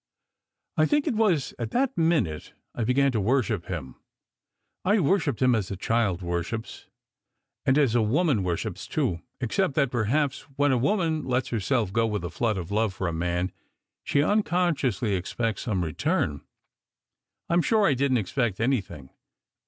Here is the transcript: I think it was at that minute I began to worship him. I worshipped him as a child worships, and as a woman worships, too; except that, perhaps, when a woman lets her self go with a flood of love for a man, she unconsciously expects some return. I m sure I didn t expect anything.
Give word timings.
I 0.77 0.87
think 0.87 1.05
it 1.05 1.13
was 1.13 1.53
at 1.59 1.69
that 1.69 1.95
minute 1.95 2.55
I 2.73 2.83
began 2.83 3.11
to 3.11 3.21
worship 3.21 3.67
him. 3.67 3.97
I 4.83 4.99
worshipped 4.99 5.43
him 5.43 5.53
as 5.53 5.69
a 5.69 5.75
child 5.77 6.23
worships, 6.23 6.87
and 7.67 7.77
as 7.77 7.93
a 7.93 8.01
woman 8.01 8.41
worships, 8.43 8.87
too; 8.87 9.21
except 9.39 9.75
that, 9.75 9.91
perhaps, 9.91 10.39
when 10.55 10.71
a 10.71 10.77
woman 10.79 11.23
lets 11.23 11.49
her 11.49 11.59
self 11.59 11.93
go 11.93 12.07
with 12.07 12.23
a 12.23 12.31
flood 12.31 12.57
of 12.57 12.71
love 12.71 12.95
for 12.95 13.07
a 13.07 13.13
man, 13.13 13.51
she 14.03 14.23
unconsciously 14.23 15.13
expects 15.13 15.61
some 15.61 15.83
return. 15.83 16.41
I 17.47 17.53
m 17.53 17.61
sure 17.61 17.85
I 17.85 17.93
didn 17.93 18.15
t 18.15 18.21
expect 18.21 18.59
anything. 18.59 19.11